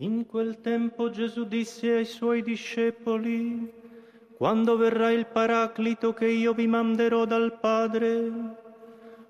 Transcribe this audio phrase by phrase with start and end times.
[0.00, 3.72] In quel tempo Gesù disse ai suoi discepoli,
[4.36, 8.30] quando verrà il Paraclito che io vi manderò dal Padre,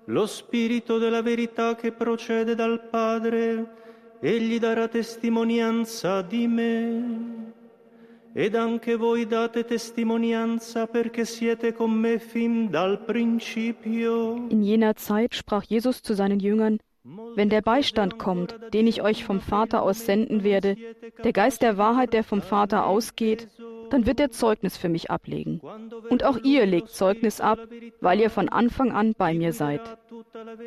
[0.03, 7.53] lo Spirito della verità che procede dal Padre, egli darà testimonianza di me.
[8.33, 14.47] Ed anche voi date testimonianza perché siete con me fin dal principio.
[14.49, 16.77] In jener Zeit sprach Jesus zu seinen Jüngern,
[17.35, 20.75] Wenn der Beistand kommt, den ich euch vom Vater aus senden werde,
[21.23, 23.47] der Geist der Wahrheit, der vom Vater ausgeht,
[23.89, 25.61] dann wird er Zeugnis für mich ablegen.
[26.09, 27.59] Und auch ihr legt Zeugnis ab,
[28.01, 29.97] weil ihr von Anfang an bei mir seid.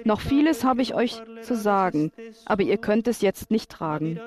[0.05, 2.13] Noch vieles habe ich euch zu sagen,
[2.47, 4.21] aber ihr könnt es jetzt nicht tragen.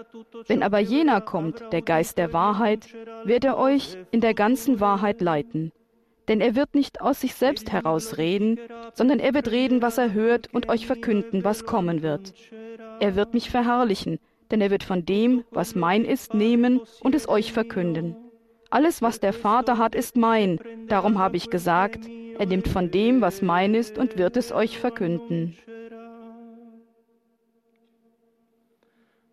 [0.48, 2.88] Wenn aber jener kommt, der Geist der Wahrheit,
[3.24, 5.72] wird er euch in der ganzen Wahrheit leiten.
[6.28, 8.60] Denn er wird nicht aus sich selbst heraus reden,
[8.94, 12.34] sondern er wird reden, was er hört und euch verkünden, was kommen wird.
[13.00, 14.20] Er wird mich verherrlichen,
[14.52, 18.16] denn er wird von dem, was mein ist, nehmen und es euch verkünden.
[18.70, 22.08] Alles, was der Vater hat, ist mein, darum habe ich gesagt,
[22.40, 25.58] er nimmt von dem, was mein ist, und wird es euch verkünden.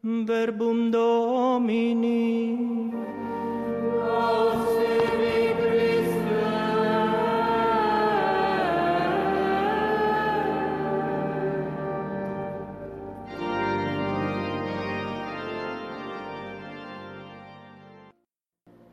[0.03, 2.59] Verbum Domini.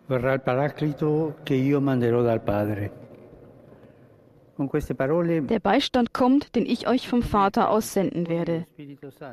[0.08, 3.06] Verrà il Paraclito che io manderò dal Padre.
[4.58, 8.66] Der Beistand kommt, den ich euch vom Vater aus senden werde.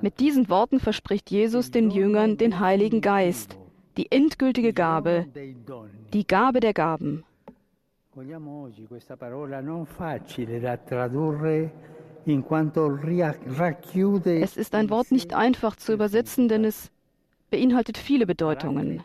[0.02, 3.56] Mit diesen Worten verspricht Jesus den Jüngern den Heiligen Geist,
[3.96, 5.24] die endgültige Gabe,
[6.12, 7.24] die Gabe der Gaben.
[14.26, 16.90] Es ist ein Wort nicht einfach zu übersetzen, denn es
[17.54, 19.02] beinhaltet viele Bedeutungen.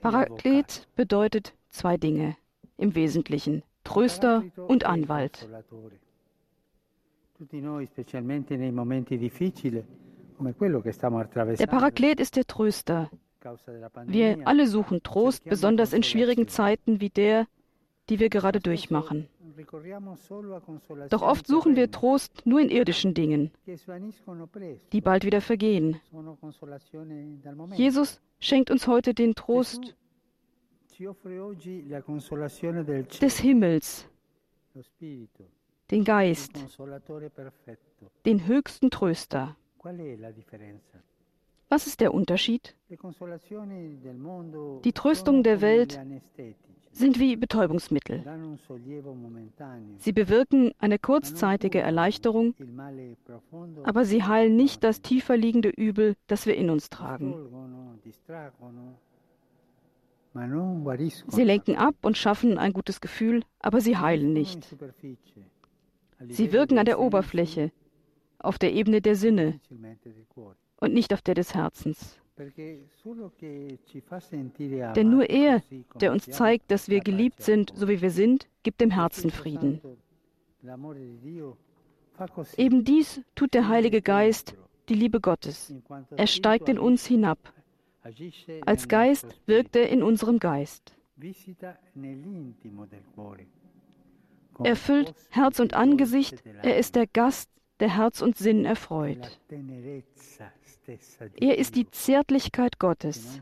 [0.00, 2.36] Paraklet bedeutet zwei Dinge
[2.78, 5.46] im Wesentlichen, Tröster und Anwalt.
[11.58, 13.10] Der Paraklet ist der Tröster.
[14.06, 17.46] Wir alle suchen Trost, besonders in schwierigen Zeiten wie der,
[18.08, 19.28] die wir gerade durchmachen.
[21.10, 23.50] Doch oft suchen wir Trost nur in irdischen Dingen,
[24.92, 26.00] die bald wieder vergehen.
[27.74, 29.94] Jesus schenkt uns heute den Trost
[33.20, 34.08] des Himmels,
[35.90, 36.52] den Geist,
[38.26, 39.56] den höchsten Tröster.
[41.68, 42.76] Was ist der Unterschied?
[44.84, 46.00] Die Tröstung der Welt
[46.94, 48.24] sind wie Betäubungsmittel.
[49.98, 52.54] Sie bewirken eine kurzzeitige Erleichterung,
[53.82, 57.34] aber sie heilen nicht das tiefer liegende Übel, das wir in uns tragen.
[61.28, 64.74] Sie lenken ab und schaffen ein gutes Gefühl, aber sie heilen nicht.
[66.28, 67.70] Sie wirken an der Oberfläche,
[68.38, 69.60] auf der Ebene der Sinne
[70.80, 72.20] und nicht auf der des Herzens.
[74.96, 75.62] Denn nur er,
[76.00, 79.80] der uns zeigt, dass wir geliebt sind, so wie wir sind, gibt dem Herzen Frieden.
[82.56, 84.56] Eben dies tut der Heilige Geist,
[84.88, 85.72] die Liebe Gottes.
[86.16, 87.38] Er steigt in uns hinab.
[88.66, 90.96] Als Geist wirkt er in unserem Geist.
[94.62, 97.48] Er füllt Herz und Angesicht, er ist der Gast,
[97.80, 99.40] der Herz und Sinn erfreut.
[101.40, 103.40] Er ist die Zärtlichkeit Gottes,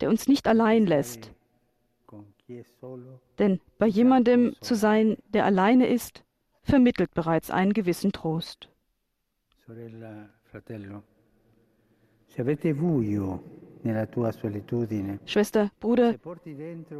[0.00, 1.32] der uns nicht allein lässt.
[3.38, 6.24] Denn bei jemandem zu sein, der alleine ist,
[6.62, 8.68] vermittelt bereits einen gewissen Trost.
[15.26, 16.14] Schwester, Bruder,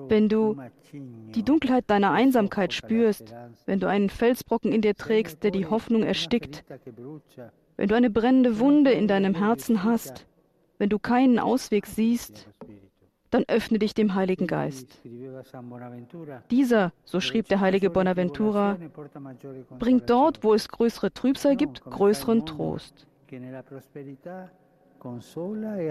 [0.08, 0.56] wenn du
[0.92, 3.34] die Dunkelheit deiner Einsamkeit spürst,
[3.66, 6.64] wenn du einen Felsbrocken in dir trägst, der die Hoffnung erstickt,
[7.78, 10.26] wenn du eine brennende Wunde in deinem Herzen hast,
[10.78, 12.48] wenn du keinen Ausweg siehst,
[13.30, 15.00] dann öffne dich dem Heiligen Geist.
[16.50, 18.76] Dieser, so schrieb der heilige Bonaventura,
[19.78, 23.06] bringt dort, wo es größere Trübsal gibt, größeren Trost.
[23.30, 23.50] In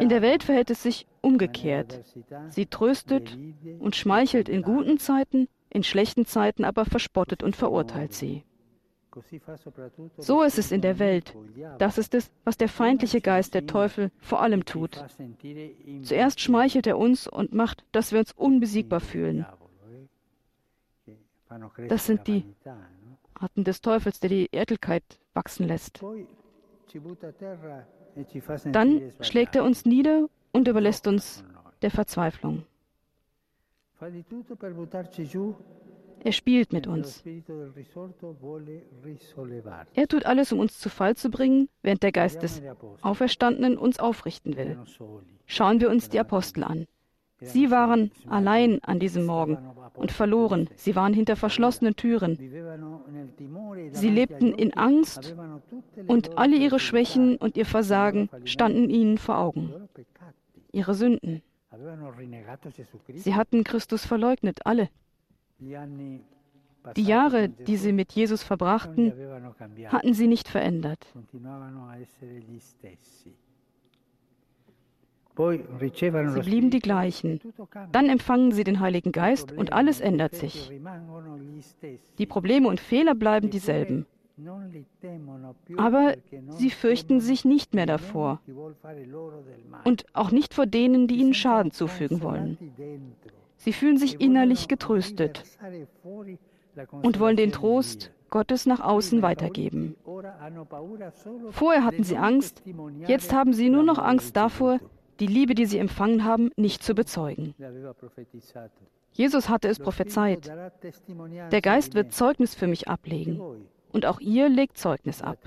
[0.09, 2.01] der Welt verhält es sich umgekehrt.
[2.49, 3.37] Sie tröstet
[3.79, 8.43] und schmeichelt in guten Zeiten, in schlechten Zeiten aber verspottet und verurteilt sie.
[10.17, 11.35] So ist es in der Welt.
[11.77, 15.03] Das ist es, was der feindliche Geist, der Teufel, vor allem tut.
[16.03, 19.45] Zuerst schmeichelt er uns und macht, dass wir uns unbesiegbar fühlen.
[21.87, 22.43] Das sind die
[23.33, 25.03] Arten des Teufels, der die Eitelkeit
[25.33, 26.01] wachsen lässt.
[28.71, 31.43] Dann schlägt er uns nieder und überlässt uns
[31.81, 32.63] der Verzweiflung.
[36.23, 37.23] Er spielt mit uns.
[39.93, 42.61] Er tut alles, um uns zu Fall zu bringen, während der Geist des
[43.01, 44.77] Auferstandenen uns aufrichten will.
[45.45, 46.87] Schauen wir uns die Apostel an.
[47.39, 49.57] Sie waren allein an diesem Morgen
[49.93, 50.69] und verloren.
[50.75, 52.37] Sie waren hinter verschlossenen Türen.
[53.91, 55.35] Sie lebten in Angst
[56.07, 59.71] und alle ihre Schwächen und ihr Versagen standen ihnen vor Augen.
[60.71, 61.43] Ihre Sünden.
[63.13, 64.89] Sie hatten Christus verleugnet, alle.
[65.59, 69.13] Die Jahre, die sie mit Jesus verbrachten,
[69.87, 71.05] hatten sie nicht verändert.
[75.37, 77.39] Sie blieben die gleichen.
[77.43, 77.67] e.
[77.91, 80.71] Dann empfangen sie den Heiligen Geist und alles ändert sich.
[82.17, 84.05] Die Probleme und Fehler bleiben Eppure dieselben.
[85.77, 86.15] Aber
[86.49, 88.39] sie fürchten sich nicht mehr davor.
[89.83, 92.57] Und auch nicht vor denen, die ihnen sentono Schaden zufügen wollen.
[93.57, 95.43] Sie fühlen sich innerlich getröstet
[96.91, 98.11] und wollen den Trost.
[98.29, 99.95] Gottes nach außen weitergeben.
[101.51, 102.61] Vorher hatten sie Angst,
[103.07, 104.79] jetzt haben sie nur noch Angst davor,
[105.19, 107.55] die Liebe, die sie empfangen haben, nicht zu bezeugen.
[109.13, 110.51] Jesus hatte es prophezeit.
[111.51, 112.13] Der Geist wird.
[112.13, 113.41] Zeugnis für mich ablegen.
[113.91, 115.39] Und auch ihr legt Zeugnis ab.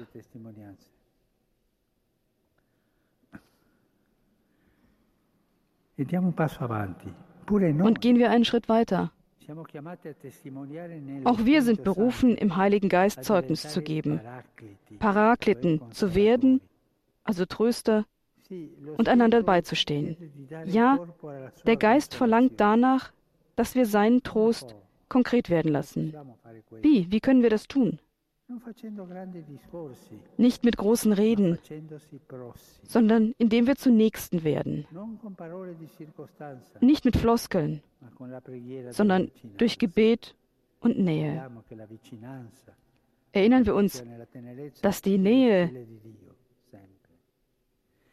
[5.96, 7.12] E diamo un passo avanti.
[7.50, 9.12] Und gehen wir einen Schritt weiter.
[11.24, 14.20] Auch wir sind berufen, im Heiligen Geist Zeugnis zu geben.
[15.00, 16.60] Cioè zu werden,
[17.24, 18.06] also Tröster,
[18.96, 20.16] und einander beizustehen.
[20.66, 20.98] Ja,
[21.66, 23.12] Der Geist verlangt danach,
[23.56, 24.74] dass wir seinen Trost
[25.08, 26.14] konkret werden lassen.
[26.82, 27.10] Wie?
[27.10, 28.00] Wie können wir das tun?
[30.36, 31.58] Nicht mit großen Reden,
[32.82, 34.86] sondern indem wir zu Nächsten werden.
[36.80, 37.82] Nicht mit Floskeln,
[38.90, 40.34] sondern durch Gebet
[40.80, 41.48] und Nähe.
[43.32, 44.02] Erinnern wir uns,
[44.82, 45.70] dass die Nähe-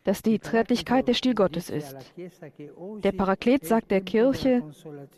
[0.08, 1.98] dass die Zärtlichkeit der Stil Gottes ist.
[3.04, 4.64] Der Paraklet sagt der Kirche,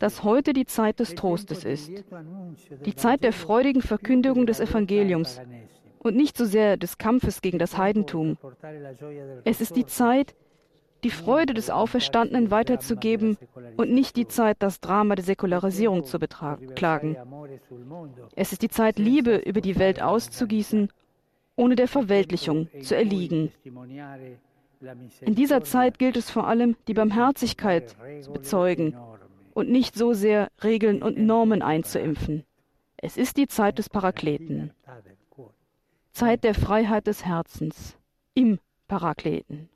[0.00, 1.92] dass heute die Zeit des Trostes ist,
[2.84, 5.40] die Zeit der freudigen Verkündigung des Evangeliums
[6.00, 8.36] und nicht so sehr des Kampfes gegen das Heidentum.
[9.44, 10.34] Es ist die Zeit,
[11.04, 13.38] die Freude des Auferstandenen weiterzugeben
[13.76, 17.16] und nicht die Zeit, das Drama der Säkularisierung zu beklagen.
[18.34, 20.90] Es ist die Zeit, Liebe über die Welt auszugießen,
[21.54, 23.52] ohne der Verweltlichung zu erliegen.
[25.20, 28.96] In dieser Zeit gilt es vor allem, die Barmherzigkeit zu bezeugen
[29.52, 32.44] und nicht so sehr Regeln und Normen einzuimpfen.
[32.96, 34.72] Es ist die Zeit des Parakleten,
[36.12, 37.98] Zeit der Freiheit des Herzens
[38.34, 39.68] im Parakleten.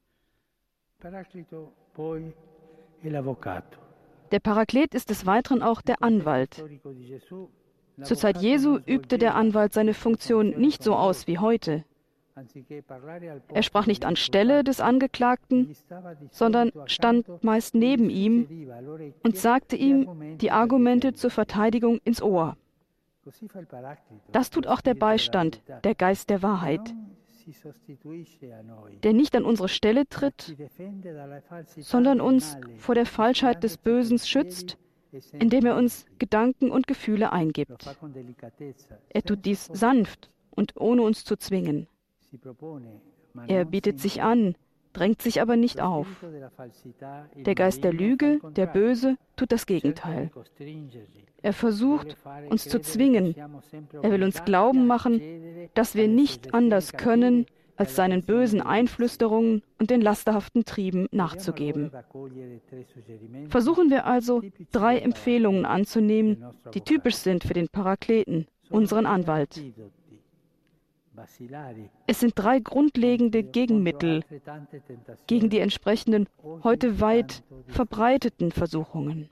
[4.31, 6.65] Der Paraklet ist des Weiteren auch der Anwalt.
[8.03, 11.85] Zur Zeit Jesu übte der Anwalt seine Funktion nicht so aus wie heute.
[13.49, 15.75] Er sprach nicht anstelle des Angeklagten,
[16.31, 18.49] sondern stand meist neben ihm
[19.23, 22.57] und sagte ihm die Argumente zur Verteidigung ins Ohr.
[24.33, 26.95] Das tut auch der Beistand, der Geist der Wahrheit,
[29.03, 30.56] der nicht an unsere Stelle tritt,
[31.79, 34.77] sondern uns vor der Falschheit des Bösen schützt,
[35.32, 37.97] indem er uns Gedanken und Gefühle eingibt.
[39.08, 41.87] Er tut dies sanft und ohne uns zu zwingen.
[43.46, 44.55] Er bietet si sich an,
[44.93, 46.06] drängt sich aber nicht auf.
[47.36, 48.67] Der Geist der Lüge, der.
[48.67, 50.31] Böse, tut das Gegenteil.
[51.43, 52.17] Er versucht,
[52.48, 53.34] uns zu zwingen.
[54.03, 55.20] Er will uns glauben machen,
[55.74, 58.62] dass wir nicht anders können, als seinen bösen.
[58.62, 61.91] Einflüsterungen und den lasterhaften Trieben nachzugeben.
[63.48, 69.60] Versuchen wir also, drei Empfehlungen anzunehmen, die typisch sind für den Parakleten, unseren Anwalt.
[72.06, 74.23] Es sind drei grundlegende Gegenmittel
[75.27, 76.29] gegen die entsprechenden,
[76.63, 79.29] heute weit verbreiteten Versuchungen.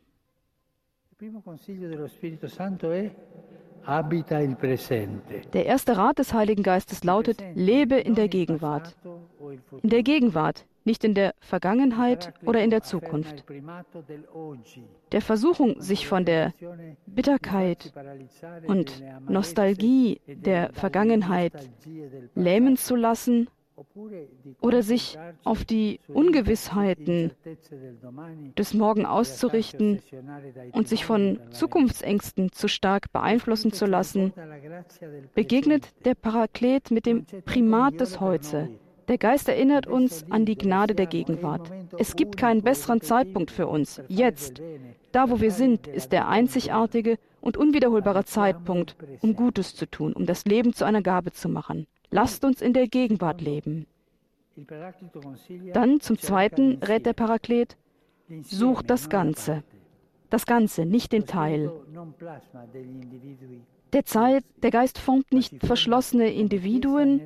[5.53, 8.97] Der erste Rat des Heiligen Geistes lautet, lebe in der Gegenwart.
[9.83, 13.45] In der Gegenwart, nicht in der Vergangenheit oder in der Zukunft.
[15.13, 16.53] Der Versuchung, sich von der
[17.07, 17.93] Bitterkeit
[18.67, 21.71] und Nostalgie der Vergangenheit
[22.35, 23.49] lähmen zu lassen,
[24.61, 27.33] oder sich auf die Ungewissheiten
[28.57, 30.01] des Morgen auszurichten
[30.73, 34.33] und sich von Zukunftsängsten zu stark beeinflussen zu lassen,
[35.35, 38.69] begegnet der Paraklet mit dem Primat des Heute.
[39.09, 41.71] Der Geist erinnert uns an die Gnade der Gegenwart.
[41.99, 44.01] Es gibt keinen besseren Zeitpunkt für uns.
[44.09, 44.63] Jetzt,
[45.11, 50.27] da wo wir sind, ist der einzigartige und unwiederholbare Zeitpunkt, um Gutes zu tun, um
[50.27, 51.87] das Leben zu einer Gabe zu machen.
[52.11, 53.87] Lasst uns in der Gegenwart leben.
[55.73, 57.77] Dann zum Zweiten rät der Paraklet,
[58.43, 59.63] sucht das Ganze.
[60.31, 61.71] Das Ganze, nicht den Teil.
[63.93, 67.21] Der, Zeit, der Geist formt nicht verschlossene Individuen,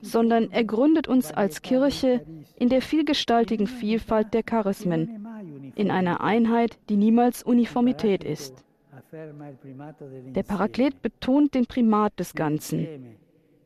[0.00, 2.24] sondern er gründet uns als Kirche
[2.56, 5.26] in der vielgestaltigen Vielfalt der Charismen,
[5.74, 8.64] in einer Einheit, die niemals Uniformität ist.
[9.12, 12.86] Der Paraklet betont den Primat des Ganzen.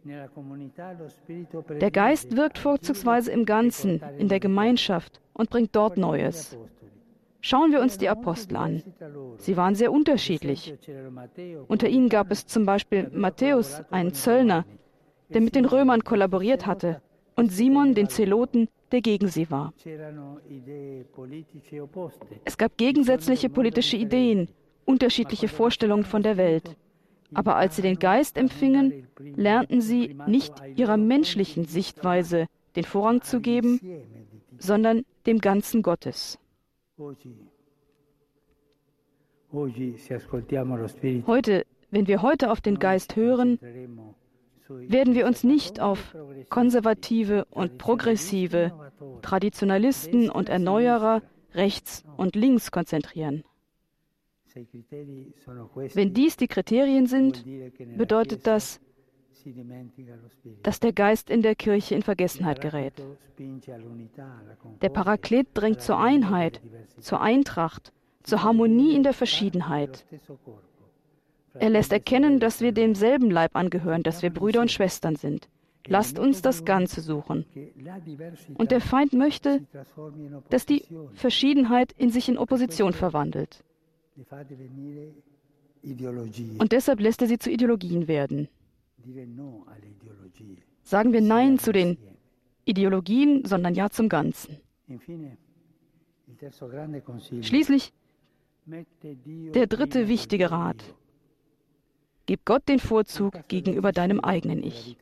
[0.04, 6.56] Der Geist wirkt vorzugsweise im Ganzen, in der Gemeinschaft und bringt dort Neues.
[7.40, 8.82] Schauen wir uns die Apostel an.
[9.38, 10.74] Sie waren sehr unterschiedlich.
[11.68, 14.64] Unter ihnen gab es zum Beispiel Matthäus, einen Zöllner,
[15.28, 17.00] der mit den Römern kollaboriert hatte,
[17.36, 19.72] und Simon, den Zeloten, der gegen sie war.
[22.44, 24.48] Es gab gegensätzliche politische Ideen,
[24.84, 26.76] unterschiedliche Vorstellungen von der Welt.
[27.34, 33.40] Aber als sie den Geist empfingen, lernten sie nicht ihrer menschlichen Sichtweise den Vorrang zu
[33.40, 33.80] geben,
[34.58, 36.38] sondern dem Ganzen Gottes.
[41.26, 43.58] Heute, wenn wir heute auf den Geist hören,
[44.68, 46.16] werden wir uns nicht auf
[46.48, 48.72] konservative und progressive,
[49.22, 51.22] Traditionalisten und Erneuerer
[51.54, 53.44] rechts und links konzentrieren.
[55.94, 57.44] Wenn dies die Kriterien sind,
[57.96, 58.80] bedeutet das,
[60.62, 62.94] dass der Geist in der Kirche in Vergessenheit gerät.
[64.82, 66.60] Der Paraklet drängt zur Einheit,
[67.00, 67.92] zur Eintracht,
[68.22, 70.04] zur Harmonie in der Verschiedenheit.
[71.54, 75.48] Er lässt erkennen, dass wir demselben Leib angehören, dass wir Brüder und Schwestern sind.
[75.86, 77.46] Lasst uns das Ganze suchen.
[78.54, 79.62] Und der Feind möchte,
[80.50, 83.64] dass die Verschiedenheit in sich in Opposition verwandelt.
[86.58, 88.48] Und deshalb lässt er sie zu Ideologien werden.
[90.82, 91.98] Sagen wir Nein zu den
[92.64, 94.58] Ideologien, sondern Ja zum Ganzen.
[97.42, 97.92] Schließlich
[98.66, 100.94] der dritte wichtige Rat.
[102.26, 104.98] Gib Gott den Vorzug gegenüber deinem eigenen Ich.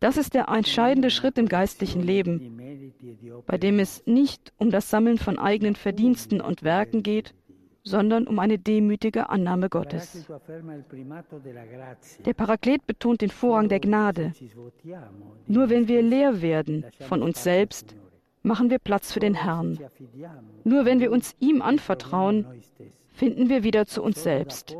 [0.00, 2.58] Das ist der entscheidende Schritt im geistlichen Leben,
[3.46, 7.34] bei dem es nicht um das Sammeln von eigenen Verdiensten und Werken geht,
[7.82, 10.26] sondern um eine demütige Annahme Gottes.
[12.24, 14.32] Der Paraklet betont den Vorrang der Gnade.
[15.46, 17.94] Nur wenn wir leer werden von uns selbst,
[18.42, 19.78] machen wir Platz für den Herrn.
[20.64, 22.46] Nur wenn wir uns ihm anvertrauen,
[23.12, 24.76] finden wir wieder zu uns selbst.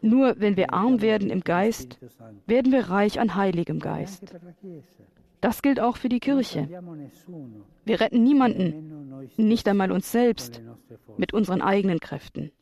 [0.00, 1.98] Nur wenn wir arm werden im Geist,
[2.46, 4.34] werden wir reich an heiligem Geist.
[5.40, 6.68] Das gilt auch für die Kirche.
[7.84, 10.62] Wir retten niemanden, nicht einmal uns selbst,
[11.16, 12.52] mit unseren eigenen Kräften.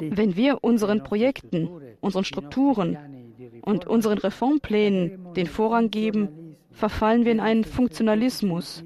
[0.00, 1.68] Wenn wir unseren Projekten,
[2.00, 2.98] unseren Strukturen
[3.62, 8.84] und unseren Reformplänen den Vorrang geben, verfallen wir in einen Funktionalismus,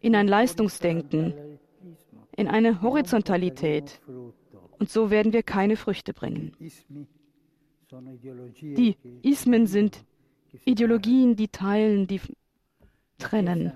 [0.00, 1.34] in ein Leistungsdenken,
[2.36, 4.00] in eine Horizontalität.
[4.78, 6.52] Und so werden wir keine Früchte bringen.
[8.60, 10.04] Die Ismen sind
[10.64, 12.20] Ideologien, die teilen, die
[13.18, 13.72] trennen.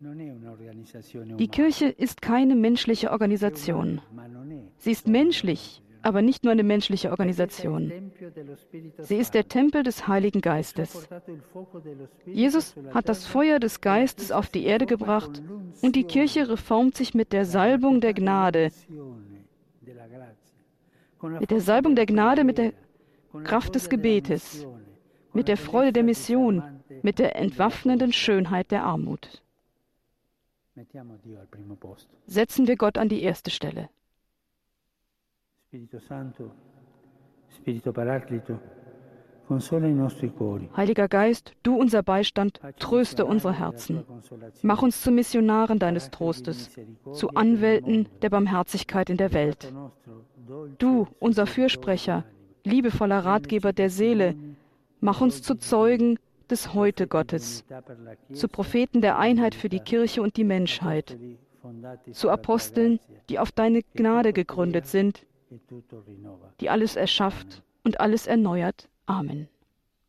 [0.00, 4.00] Die Kirche ist keine menschliche Organisation.
[4.78, 7.92] Sie ist menschlich, aber nicht nur eine menschliche Organisation.
[8.98, 11.06] Sie ist der Tempel des Heiligen Geistes.
[12.24, 15.42] Jesus hat das Feuer des Geistes auf die Erde gebracht
[15.82, 18.70] und die Kirche reformt sich mit der Salbung der Gnade.
[21.38, 22.72] Mit der Salbung der Gnade, mit der
[23.44, 24.66] Kraft des Gebetes,
[25.32, 26.62] mit der Freude der Mission,
[27.02, 29.42] mit der entwaffnenden Schönheit der Armut.
[32.26, 33.88] Setzen wir Gott an die erste Stelle.
[40.76, 44.04] Heiliger Geist, du unser Beistand, tröste unsere Herzen.
[44.62, 46.70] Mach uns zu Missionaren deines Trostes,
[47.12, 49.72] zu Anwälten der Barmherzigkeit in der Welt.
[50.78, 52.24] Du, unser Fürsprecher,
[52.64, 54.36] liebevoller Ratgeber der Seele,
[55.00, 56.18] mach uns zu Zeugen
[56.50, 57.64] des Heute Gottes,
[58.32, 61.16] zu Propheten der Einheit für die Kirche und die Menschheit,
[62.12, 65.26] zu Aposteln, die auf deine Gnade gegründet sind,
[66.60, 68.88] die alles erschafft und alles erneuert.
[69.06, 69.48] Amen.